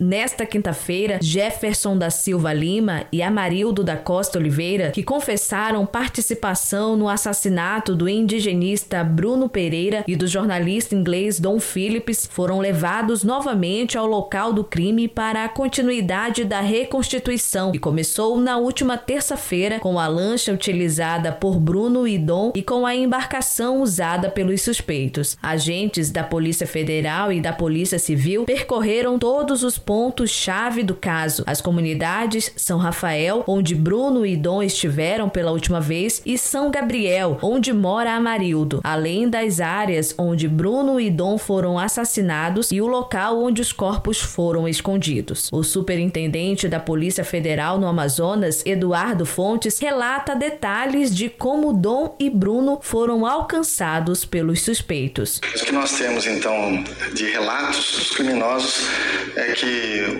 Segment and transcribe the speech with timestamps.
[0.00, 7.08] Nesta quinta-feira, Jefferson da Silva Lima e Amarildo da Costa Oliveira, que confessaram participação no
[7.08, 14.06] assassinato do indigenista Bruno Pereira e do jornalista inglês Don Phillips, foram levados novamente ao
[14.06, 20.06] local do crime para a continuidade da reconstituição, que começou na última terça-feira com a
[20.06, 25.36] lancha utilizada por Bruno e Dom e com a embarcação usada pelos suspeitos.
[25.42, 31.42] Agentes da Polícia Federal e da Polícia Civil percorreram todos os pontos-chave do caso.
[31.46, 37.38] As comunidades São Rafael, onde Bruno e Dom estiveram pela última vez, e São Gabriel,
[37.40, 43.42] onde mora Amarildo, além das áreas onde Bruno e Dom foram assassinados e o local
[43.42, 45.48] onde os corpos foram escondidos.
[45.50, 52.28] O superintendente da Polícia Federal no Amazonas, Eduardo Fontes, relata detalhes de como Dom e
[52.28, 55.40] Bruno foram alcançados pelos suspeitos.
[55.62, 56.84] O que nós temos então
[57.14, 58.86] de relatos dos criminosos
[59.34, 59.77] é que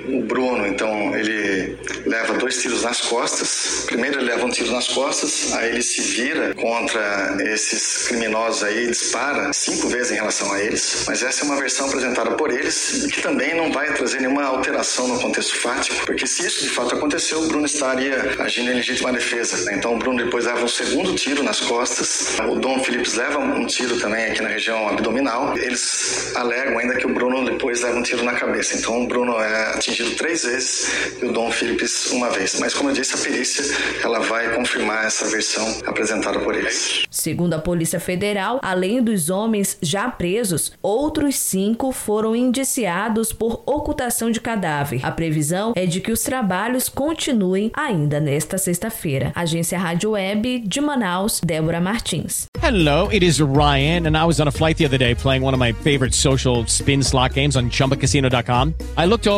[0.09, 1.77] o Bruno, então, ele
[2.07, 3.85] leva dois tiros nas costas.
[3.87, 8.87] Primeiro ele leva um tiro nas costas, aí ele se vira contra esses criminosos aí,
[8.89, 11.05] dispara cinco vezes em relação a eles.
[11.07, 14.45] Mas essa é uma versão apresentada por eles e que também não vai trazer nenhuma
[14.45, 18.75] alteração no contexto fático, porque se isso de fato aconteceu, o Bruno estaria agindo em
[18.75, 19.73] legítima defesa.
[19.73, 23.67] Então o Bruno depois leva um segundo tiro nas costas, o Dom Phillips leva um
[23.67, 25.57] tiro também aqui na região abdominal.
[25.57, 28.77] Eles alegam ainda que o Bruno depois leva um tiro na cabeça.
[28.77, 30.89] Então o Bruno é atingido três vezes
[31.23, 32.59] e o Dom Phillips uma vez.
[32.61, 33.65] Mas como eu disse, a perícia
[34.03, 37.05] ela vai confirmar essa versão apresentada por eles.
[37.11, 44.31] Segundo a Polícia Federal, além dos homens já presos, outros cinco foram indiciados por ocultação
[44.31, 45.01] de cadáver.
[45.05, 49.33] A previsão é de que os trabalhos continuem ainda nesta sexta-feira.
[49.35, 52.47] Agência Rádio Web de Manaus, Débora Martins.
[52.61, 55.55] Hello, it is Ryan, and I was on a flight the other day playing one
[55.55, 58.75] of my favorite social spin slot games on chumbacasino.com.
[58.97, 59.38] I looked over